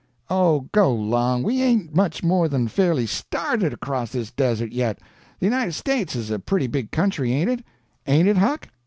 [0.31, 1.43] "Oh, go 'long!
[1.43, 4.97] we ain't much more than fairly started across this Desert yet.
[5.39, 7.63] The United States is a pretty big country, ain't it?
[8.07, 8.67] Ain't it, Huck?"